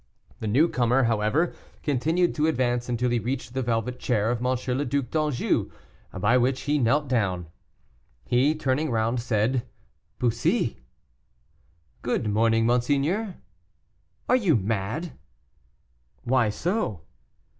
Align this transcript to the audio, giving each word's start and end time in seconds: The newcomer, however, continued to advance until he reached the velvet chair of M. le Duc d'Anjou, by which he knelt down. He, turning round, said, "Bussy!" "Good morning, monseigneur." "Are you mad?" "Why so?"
The 0.39 0.47
newcomer, 0.47 1.03
however, 1.03 1.53
continued 1.83 2.33
to 2.33 2.47
advance 2.47 2.89
until 2.89 3.11
he 3.11 3.19
reached 3.19 3.53
the 3.53 3.61
velvet 3.61 3.99
chair 3.99 4.31
of 4.31 4.39
M. 4.43 4.57
le 4.77 4.83
Duc 4.83 5.11
d'Anjou, 5.11 5.69
by 6.19 6.39
which 6.39 6.61
he 6.61 6.79
knelt 6.79 7.07
down. 7.07 7.45
He, 8.25 8.55
turning 8.55 8.89
round, 8.89 9.19
said, 9.19 9.63
"Bussy!" 10.17 10.79
"Good 12.01 12.27
morning, 12.27 12.65
monseigneur." 12.65 13.35
"Are 14.27 14.35
you 14.35 14.55
mad?" 14.55 15.11
"Why 16.23 16.49
so?" 16.49 17.01